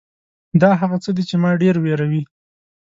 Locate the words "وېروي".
1.79-2.21